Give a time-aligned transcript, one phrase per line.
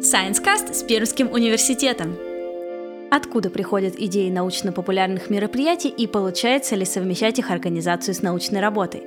[0.00, 2.16] ScienceCast с Пермским университетом.
[3.10, 9.02] Откуда приходят идеи научно-популярных мероприятий и получается ли совмещать их организацию с научной работой?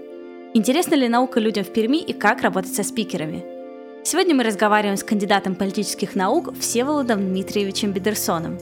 [0.54, 3.44] Интересна ли наука людям в Перми и как работать со спикерами?
[4.04, 8.60] Сегодня мы разговариваем с кандидатом политических наук Всеволодом Дмитриевичем Бедерсоном.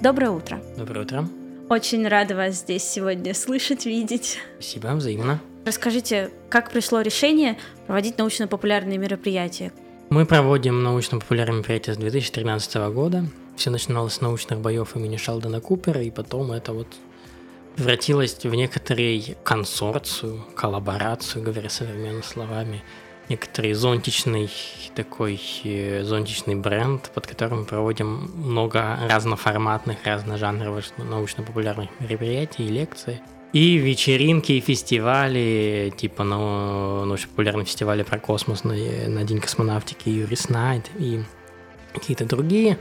[0.00, 0.60] Доброе утро.
[0.76, 1.28] Доброе утро.
[1.68, 4.38] Очень рада вас здесь сегодня слышать, видеть.
[4.60, 5.40] Спасибо, взаимно.
[5.64, 9.72] Расскажите, как пришло решение проводить научно-популярные мероприятия?
[10.10, 13.26] Мы проводим научно-популярные мероприятия с 2013 года.
[13.56, 16.86] Все начиналось с научных боев имени Шелдона Купера, и потом это вот
[17.76, 22.82] превратилось в некоторый консорцию, коллаборацию, говоря современными словами,
[23.28, 24.50] некоторый зонтичный
[24.94, 33.20] такой э, зонтичный бренд, под которым мы проводим много разноформатных, разножанровых научно-популярных мероприятий и лекций.
[33.52, 40.50] И вечеринки, и фестивали, типа на научно-популярном фестивале про космос на, на День космонавтики Юрис
[40.50, 41.22] Найт и
[41.94, 42.78] какие-то другие.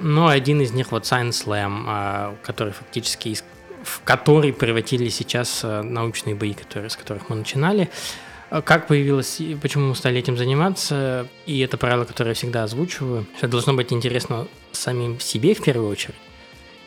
[0.00, 3.36] Но один из них вот Science Slam, а, который фактически
[3.82, 7.88] в который превратили сейчас а, научные бои, которые, с которых мы начинали.
[8.48, 13.26] А как появилось, почему мы стали этим заниматься, и это правило, которое я всегда озвучиваю,
[13.36, 16.16] что должно быть интересно самим себе в первую очередь.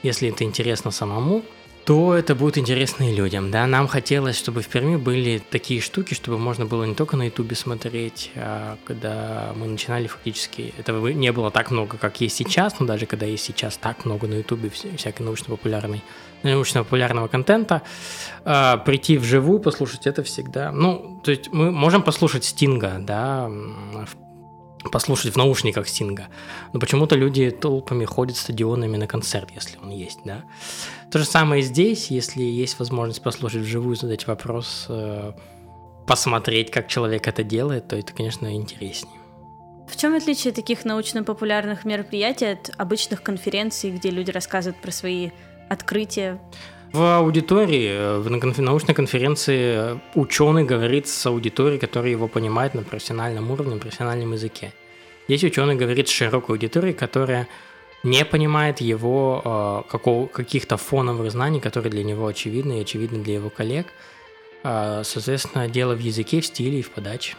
[0.03, 1.43] Если это интересно самому,
[1.89, 3.65] то это будет интересно и людям, да.
[3.65, 7.55] Нам хотелось, чтобы в Перми были такие штуки, чтобы можно было не только на Ютубе
[7.55, 12.85] смотреть, а когда мы начинали фактически, этого не было так много, как есть сейчас, но
[12.85, 16.03] даже когда есть сейчас так много на Ютубе всякой научно-популярной,
[16.43, 17.81] научно-популярного контента,
[18.45, 24.28] э, прийти вживую, послушать это всегда, ну, то есть мы можем послушать Стинга, да, в
[24.91, 26.27] послушать в наушниках Стинга.
[26.73, 30.43] Но почему-то люди толпами ходят стадионами на концерт, если он есть, да.
[31.11, 35.33] То же самое здесь, если есть возможность послушать вживую, задать вопрос, э,
[36.07, 39.19] посмотреть, как человек это делает, то это, конечно, интереснее.
[39.87, 45.31] В чем отличие таких научно-популярных мероприятий от обычных конференций, где люди рассказывают про свои
[45.67, 46.39] открытия?
[46.91, 52.81] В аудитории, э, в научной конференции э, ученый говорит с аудиторией, которая его понимает на
[52.81, 54.73] профессиональном уровне, на профессиональном языке.
[55.27, 57.47] Здесь ученый говорит с широкой аудиторией, которая
[58.01, 63.49] не понимает его э, каких-то фоновых знаний, которые для него очевидны и очевидны для его
[63.49, 63.87] коллег.
[64.61, 67.35] Соответственно, дело в языке, в стиле и в подаче.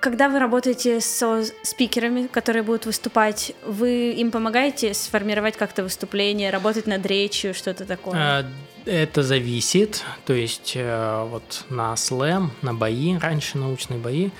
[0.00, 6.86] Когда вы работаете со спикерами, которые будут выступать, вы им помогаете сформировать как-то выступление, работать
[6.86, 8.14] над речью, что-то такое?
[8.16, 8.46] А,
[8.84, 10.04] это зависит.
[10.26, 14.30] То есть э, вот на слэм, на бои, раньше научные бои,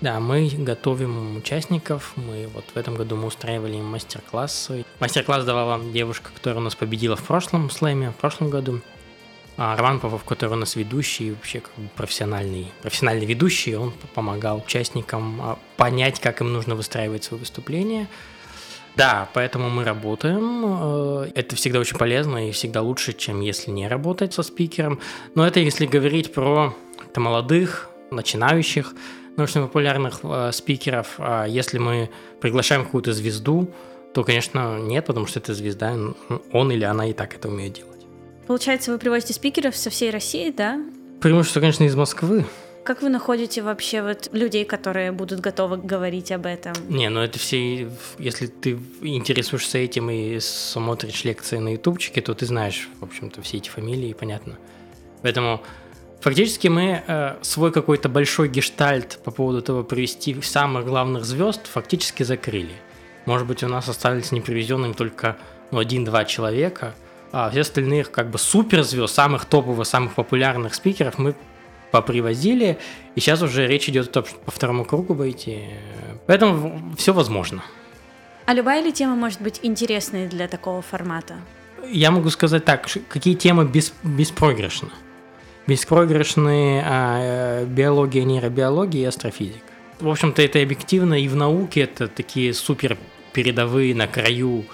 [0.00, 2.12] да, мы готовим участников.
[2.14, 4.84] Мы вот в этом году мы устраивали им мастер-классы.
[5.00, 8.80] Мастер-класс давала девушка, которая у нас победила в прошлом слэме, в прошлом году.
[9.60, 14.58] А Роман Попов, который у нас ведущий, вообще как бы профессиональный, профессиональный ведущий, он помогал
[14.58, 18.06] участникам а, понять, как им нужно выстраивать свое выступление.
[18.94, 20.64] Да, поэтому мы работаем.
[20.64, 25.00] Э, это всегда очень полезно и всегда лучше, чем если не работать со спикером.
[25.34, 26.72] Но это если говорить про
[27.16, 28.94] молодых, начинающих,
[29.36, 31.14] научно-популярных э, спикеров.
[31.18, 33.72] А если мы приглашаем какую-то звезду,
[34.14, 35.96] то, конечно, нет, потому что это звезда,
[36.52, 37.97] он или она и так это умеет делать.
[38.48, 40.80] Получается, вы привозите спикеров со всей России, да?
[41.20, 42.46] Преимущество, конечно, из Москвы.
[42.82, 46.72] Как вы находите вообще вот людей, которые будут готовы говорить об этом?
[46.88, 52.46] Не, ну это все, если ты интересуешься этим и смотришь лекции на ютубчике, то ты
[52.46, 54.56] знаешь, в общем-то, все эти фамилии, понятно.
[55.20, 55.60] Поэтому
[56.22, 62.22] фактически мы э, свой какой-то большой гештальт по поводу того привести самых главных звезд фактически
[62.22, 62.72] закрыли.
[63.26, 65.36] Может быть, у нас остались непривезенными только
[65.70, 66.94] ну, один-два человека–
[67.32, 71.34] а все остальные как бы суперзвезд, самых топовых, самых популярных спикеров мы
[71.90, 72.78] попривозили,
[73.14, 75.70] и сейчас уже речь идет о том, что по второму кругу выйти.
[76.26, 77.62] Поэтому все возможно.
[78.46, 81.36] А любая ли тема может быть интересной для такого формата?
[81.90, 84.90] Я могу сказать так, какие темы без, беспроигрышны.
[85.66, 89.60] Беспроигрышны а, биология, нейробиология и астрофизика.
[90.00, 92.96] В общем-то, это объективно и в науке это такие супер
[93.32, 94.64] передовые на краю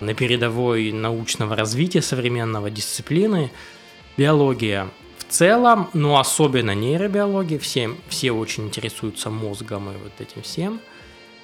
[0.00, 3.50] на передовой научного развития современного дисциплины.
[4.16, 4.88] Биология
[5.18, 10.80] в целом, но особенно нейробиология, все, все очень интересуются мозгом и вот этим всем.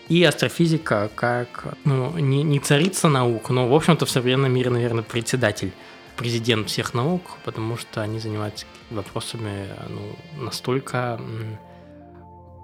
[0.09, 5.03] И астрофизика как, ну, не, не царица наук, но, в общем-то, в современном мире, наверное,
[5.03, 5.73] председатель,
[6.17, 11.21] президент всех наук, потому что они занимаются вопросами ну, настолько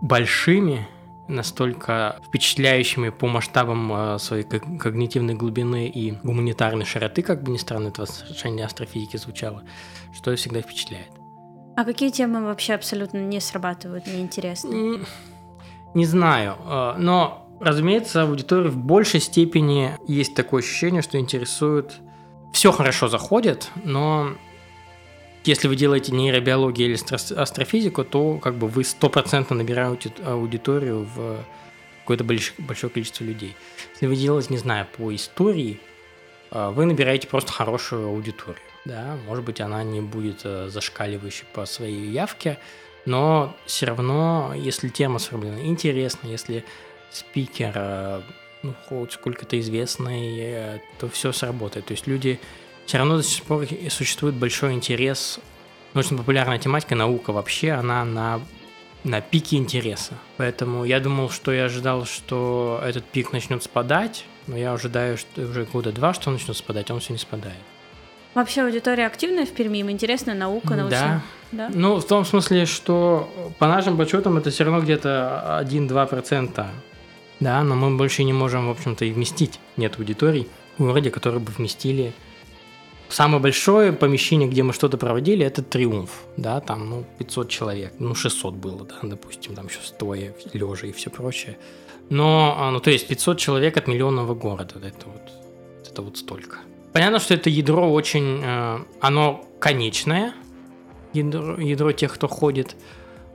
[0.01, 0.87] большими,
[1.29, 7.89] настолько впечатляющими по масштабам э, своей когнитивной глубины и гуманитарной широты, как бы ни странно
[7.89, 9.63] это в отношении астрофизики звучало,
[10.15, 11.11] что всегда впечатляет.
[11.77, 14.75] А какие темы вообще абсолютно не срабатывают, неинтересны?
[14.75, 15.01] Не,
[15.95, 22.01] не знаю, э, но Разумеется, аудитории в большей степени есть такое ощущение, что интересует...
[22.51, 24.31] Все хорошо заходит, но
[25.45, 31.45] если вы делаете нейробиологию или астрофизику, то как бы вы стопроцентно набираете аудиторию в
[32.01, 33.55] какое-то большое количество людей.
[33.93, 35.79] Если вы делаете, не знаю, по истории,
[36.51, 38.63] а, вы набираете просто хорошую аудиторию.
[38.85, 42.59] Да, может быть, она не будет э, зашкаливающей по своей явке,
[43.05, 46.65] но все равно, если тема сформулирована интересно, если
[47.11, 48.23] спикер э,
[48.63, 51.87] ну, хоть сколько-то известный, э, то все сработает.
[51.87, 52.41] То есть люди
[52.89, 55.41] все равно до сих пор существует большой интерес.
[55.93, 58.41] Научно-популярная тематика, наука вообще, она на,
[59.05, 60.15] на пике интереса.
[60.39, 65.43] Поэтому я думал, что я ожидал, что этот пик начнет спадать, но я ожидаю, что
[65.43, 67.59] уже года два, что он начнет спадать, а он все не спадает.
[68.33, 71.23] Вообще аудитория активная в Перми, им интересна наука, научная.
[71.53, 71.69] Да.
[71.69, 71.71] да.
[71.75, 76.67] Ну, в том смысле, что по нашим подсчетам это все равно где-то 1-2%.
[77.41, 79.61] Да, но мы больше не можем, в общем-то, и вместить.
[79.77, 80.49] Нет аудиторий
[80.79, 82.15] в городе, которые бы вместили
[83.09, 88.15] Самое большое помещение, где мы что-то проводили, это Триумф, да, там, ну, 500 человек, ну,
[88.15, 91.57] 600 было, да, допустим, там еще стоя, лежа и все прочее.
[92.11, 96.59] Но, а, ну, то есть 500 человек от миллионного города, это вот, это вот столько.
[96.93, 100.35] Понятно, что это ядро очень, э, оно конечное,
[101.15, 102.77] ядро, ядро тех, кто ходит,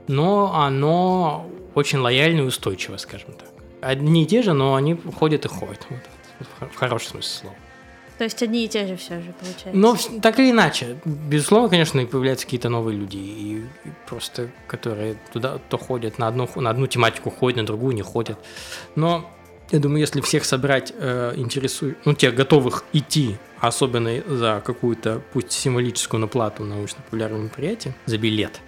[0.06, 3.48] но оно очень лояльное и устойчивое, скажем так.
[3.80, 7.56] Одни и те же, но они ходят и ходят, вот, в хорошем смысле слова.
[8.18, 9.72] То есть одни и те же все же получается.
[9.72, 15.58] Но так или иначе, безусловно, конечно, появляются какие-то новые люди, и, и просто которые туда
[15.68, 18.38] то ходят на одну на одну тематику ходят, на другую не ходят.
[18.94, 19.30] Но
[19.70, 25.52] я думаю, если всех собрать э, интересует, ну, тех готовых идти, особенно за какую-то, пусть
[25.52, 28.60] символическую наплату научно-популярного мероприятия, за билет,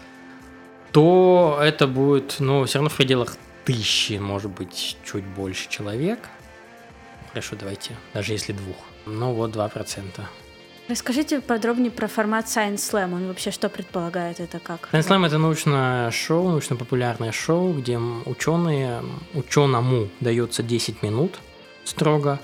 [0.93, 6.19] то это будет, ну, все равно в пределах тысячи, может быть, чуть больше человек.
[7.37, 8.77] Хорошо, давайте, даже если двух.
[9.05, 10.05] Ну вот 2%.
[10.89, 13.13] Расскажите подробнее про формат Science Slam.
[13.13, 14.41] Он вообще что предполагает?
[14.41, 14.89] Это как?
[14.91, 19.03] Science Slam– это научное шоу, научно-популярное шоу, где ученые,
[19.35, 21.39] ученому дается 10 минут
[21.85, 22.41] строго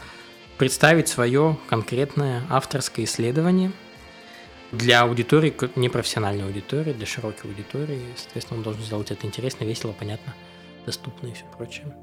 [0.59, 3.73] представить свое конкретное авторское исследование
[4.73, 8.03] для аудитории, непрофессиональной аудитории, для широкой аудитории.
[8.19, 10.35] Соответственно, он должен сделать это интересно, весело, понятно,
[10.85, 11.97] доступно и все прочее.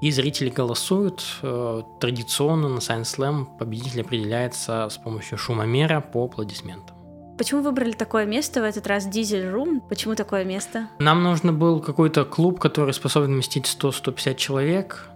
[0.00, 1.24] И зрители голосуют.
[1.42, 6.96] Э, традиционно на Science Slam победитель определяется с помощью шумомера по аплодисментам.
[7.38, 9.82] Почему выбрали такое место в этот раз Дизель Рум?
[9.88, 10.88] Почему такое место?
[10.98, 15.10] Нам нужно был какой-то клуб, который способен вместить 100-150 человек,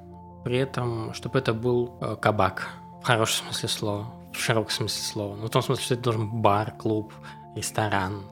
[0.45, 2.69] при этом, чтобы это был э, кабак,
[3.03, 5.37] в хорошем смысле слова, в широком смысле слова.
[5.37, 7.13] Ну, в том смысле, что это должен быть бар, клуб,
[7.57, 8.23] ресторан,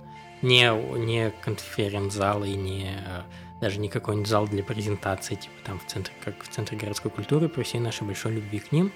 [0.42, 3.22] не, не конференц-зал и не э,
[3.60, 7.48] даже не какой-нибудь зал для презентации, типа там в центре, как в центре городской культуры,
[7.48, 8.92] при всей нашей большой любви к ним.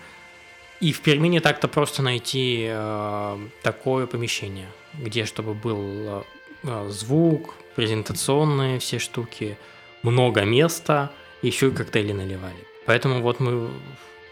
[0.81, 6.23] И в Перми не так-то просто найти э, такое помещение, где чтобы был э,
[6.65, 9.57] э звук, презентационные все штуки,
[10.03, 11.11] много места,
[11.43, 12.67] еще и коктейли наливали.
[12.87, 13.71] Поэтому вот мы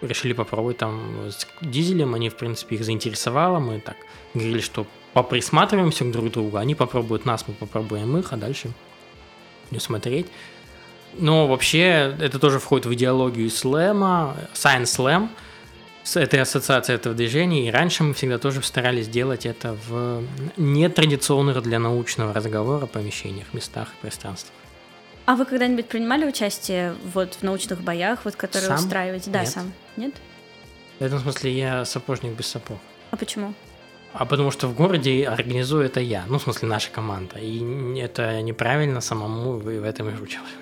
[0.02, 3.96] решили попробовать там с дизелем, они, в принципе, их заинтересовало, мы так
[4.34, 8.72] говорили, что поприсматриваемся к друг другу, они попробуют нас, мы попробуем их, а дальше
[9.70, 10.26] не смотреть.
[11.14, 15.28] Но вообще это тоже входит в идеологию слэма, Science Slam,
[16.02, 17.68] с этой ассоциацией этого движения.
[17.68, 20.22] И раньше мы всегда тоже старались делать это в
[20.56, 24.54] нетрадиционных для научного разговора помещениях, местах и пространствах.
[25.26, 28.78] А вы когда-нибудь принимали участие вот в научных боях, вот которые сам?
[28.78, 29.30] устраиваете?
[29.30, 29.48] Да, Нет.
[29.48, 29.72] сам.
[29.96, 30.14] Нет?
[30.98, 32.78] В этом смысле я сапожник без сапог.
[33.10, 33.54] А почему?
[34.12, 37.38] А потому что в городе организую это я, ну, в смысле, наша команда.
[37.38, 40.08] И это неправильно самому в этом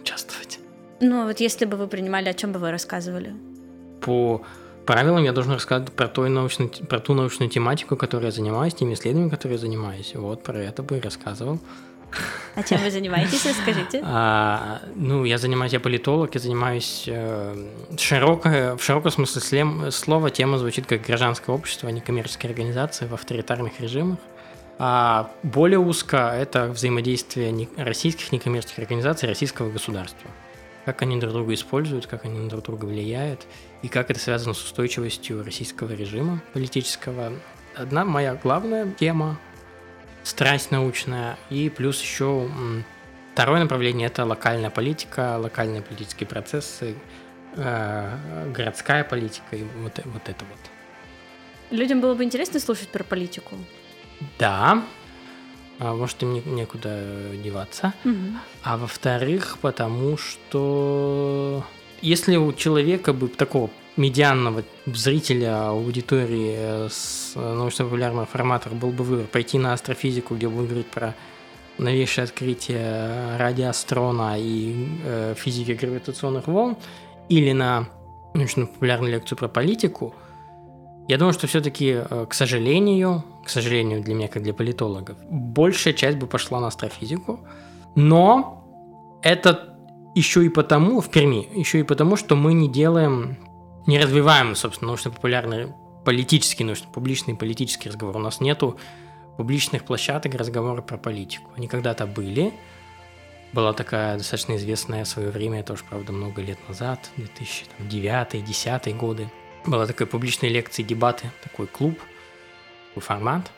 [0.01, 0.61] участвовать.
[1.01, 3.35] Ну, а вот если бы вы принимали, о чем бы вы рассказывали?
[4.01, 4.43] По
[4.85, 8.95] правилам я должен рассказать про, той научную, про ту научную тематику, которой я занимаюсь, теми
[8.95, 10.15] исследованиями, которые я занимаюсь.
[10.15, 11.59] Вот про это бы и рассказывал.
[12.55, 14.01] А чем вы занимаетесь, расскажите?
[14.03, 17.55] А, ну, я занимаюсь, я политолог, я занимаюсь э,
[17.97, 23.07] широко, в широком смысле слем, слова тема звучит как гражданское общество, а не коммерческие организации
[23.07, 24.19] в авторитарных режимах.
[24.79, 30.31] А более узко это взаимодействие российских некоммерческих организаций российского государства.
[30.85, 33.47] Как они друг друга используют, как они друг друга влияют,
[33.83, 37.33] и как это связано с устойчивостью российского режима политического.
[37.77, 39.39] Одна моя главная тема
[40.29, 42.49] страсть научная, и плюс еще
[43.33, 46.95] второе направление– это локальная политика, локальные политические процессы,
[47.57, 50.59] э, городская политика и вот, вот это вот.
[51.71, 53.57] Людям было бы интересно слушать про политику?
[54.39, 54.83] Да,
[55.79, 57.95] а, может, им некуда деваться.
[58.05, 58.15] Угу.
[58.65, 61.65] А во-вторых, потому что
[62.01, 69.27] если у человека бы такого медианного зрителя аудитории с научно-популярного формата был бы выбор.
[69.27, 71.15] Пойти на астрофизику, где будем говорить про
[71.79, 76.77] новейшее открытие радиострона и э, физики гравитационных волн,
[77.29, 77.89] или на
[78.35, 80.15] научно-популярную лекцию про политику,
[81.09, 85.95] я думаю, что все-таки, э, к сожалению, к сожалению для меня, как для политологов, большая
[85.95, 87.41] часть бы пошла на астрофизику,
[87.95, 88.65] но
[89.23, 89.77] это
[90.15, 93.37] еще и потому, в Перми, еще и потому, что мы не делаем,
[93.89, 95.73] не развиваем, собственно, научно-популярный
[96.05, 98.17] политический, научно-публичный политический разговор.
[98.17, 98.79] У нас нету
[99.39, 101.51] публичных площадок разговора про политику.
[101.57, 102.53] Они когда-то были.
[103.55, 107.09] Была такая достаточно известная в свое время, это уже, правда, много лет назад,
[107.81, 109.31] 2009-2010 годы.
[109.65, 111.99] Была такая публичная лекция, дебаты, такой клуб,
[112.91, 113.51] такой формат.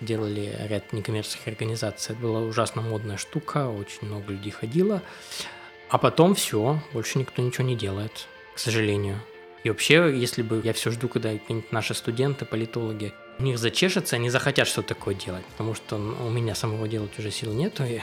[0.00, 2.12] Делали ряд некоммерческих организаций.
[2.14, 5.02] Это была ужасно модная штука, очень много людей ходило.
[5.88, 9.20] А потом все, больше никто ничего не делает, к сожалению.
[9.64, 11.30] И вообще, если бы я все жду, когда
[11.70, 16.54] наши студенты, политологи, у них зачешется, они захотят что-то такое делать, потому что у меня
[16.54, 17.84] самого делать уже сил нету.
[17.84, 18.00] И...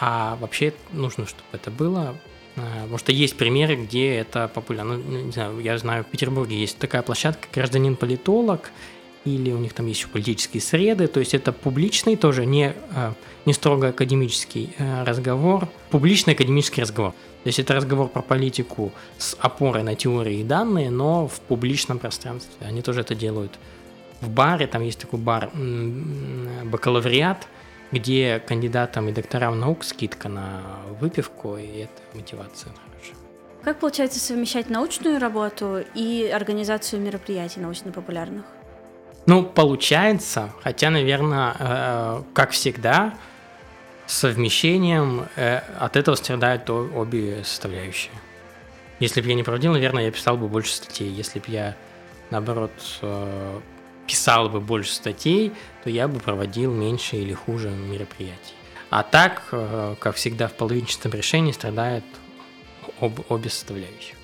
[0.00, 2.16] А вообще нужно, чтобы это было.
[2.56, 4.96] А, потому что есть примеры, где это популярно.
[4.96, 8.70] Ну, не знаю, я знаю, в Петербурге есть такая площадка, гражданин-политолог,
[9.24, 13.14] или у них там есть еще политические среды, то есть это публичный тоже, не, а,
[13.44, 17.12] не строго академический а, разговор, публичный академический разговор.
[17.12, 21.98] То есть это разговор про политику с опорой на теории и данные, но в публичном
[21.98, 22.66] пространстве.
[22.66, 23.58] Они тоже это делают.
[24.20, 25.50] В баре, там есть такой бар
[26.64, 27.46] бакалавриат,
[27.92, 30.62] где кандидатам и докторам наук скидка на
[31.00, 33.16] выпивку, и это мотивация хорошая.
[33.64, 38.44] Как получается совмещать научную работу и организацию мероприятий научно-популярных?
[39.26, 43.14] Ну, получается, хотя, наверное, э, как всегда,
[44.06, 48.12] совмещением э, от этого страдают обе составляющие.
[48.98, 51.08] Если бы я не проводил, наверное, я писал бы больше статей.
[51.08, 51.76] Если бы я,
[52.30, 52.72] наоборот,
[53.02, 53.60] э,
[54.06, 55.52] писал бы больше статей,
[55.84, 58.54] то я бы проводил меньше или хуже мероприятий.
[58.90, 59.54] А так,
[60.00, 62.04] как всегда, в половинчатом решении страдают
[63.00, 64.16] об, обе составляющие.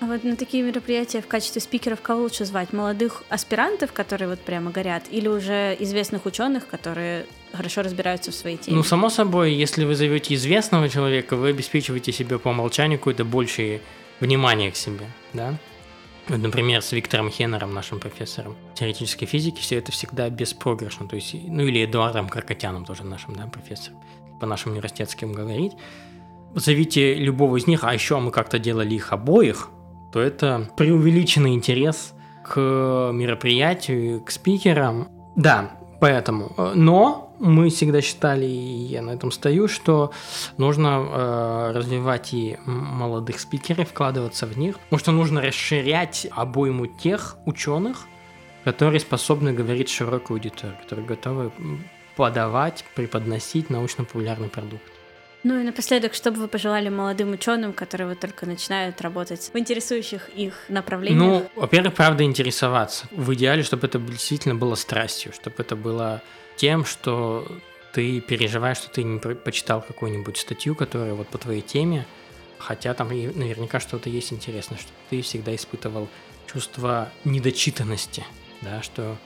[0.00, 2.72] А вот на такие мероприятия в качестве спикеров кого лучше звать?
[2.72, 8.58] Молодых аспирантов, которые вот прямо горят, или уже известных ученых, которые хорошо разбираются в своей
[8.58, 8.76] теме?
[8.76, 13.80] Ну, само собой, если вы зовете известного человека, вы обеспечиваете себе по умолчанию какое-то большее
[14.20, 15.54] внимание к себе, да?
[16.28, 21.08] Вот, например, с Виктором Хеннером, нашим профессором теоретической физики, все это всегда беспроигрышно.
[21.08, 23.98] То есть, ну или Эдуардом Каркатяном, тоже нашим да, профессором,
[24.38, 25.72] по нашим университетским говорить.
[26.54, 29.70] Зовите любого из них, а еще мы как-то делали их обоих,
[30.12, 35.08] то это преувеличенный интерес к мероприятию, к спикерам.
[35.36, 36.52] Да, поэтому.
[36.74, 40.12] Но мы всегда считали, и я на этом стою, что
[40.56, 47.36] нужно э, развивать и молодых спикеров, вкладываться в них, потому что нужно расширять обойму тех
[47.46, 48.06] ученых,
[48.64, 51.52] которые способны говорить широкой аудитории, которые готовы
[52.16, 54.97] подавать, преподносить научно-популярный продукт.
[55.44, 59.58] Ну и напоследок, что бы вы пожелали молодым ученым, которые вот только начинают работать в
[59.58, 61.20] интересующих их направлениях?
[61.20, 63.06] Ну, во-первых, правда интересоваться.
[63.12, 66.22] В идеале, чтобы это действительно было страстью, чтобы это было
[66.56, 67.46] тем, что
[67.92, 72.04] ты переживаешь, что ты не почитал какую-нибудь статью, которая вот по твоей теме,
[72.58, 76.08] хотя там наверняка что-то есть интересное, что ты всегда испытывал
[76.52, 78.24] чувство недочитанности,
[78.62, 79.16] да, что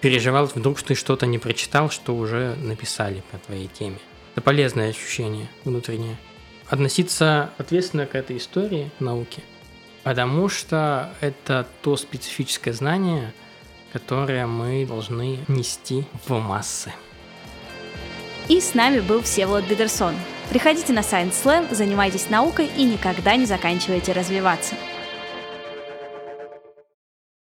[0.00, 3.98] переживал вдруг, что ты что-то не прочитал, что уже написали по твоей теме.
[4.32, 6.16] Это полезное ощущение внутреннее.
[6.68, 9.42] Относиться ответственно к этой истории науки,
[10.04, 13.32] потому что это то специфическое знание,
[13.92, 16.92] которое мы должны нести в массы.
[18.48, 20.14] И с нами был Всеволод Бедерсон.
[20.50, 24.74] Приходите на Science Slam, занимайтесь наукой и никогда не заканчивайте развиваться.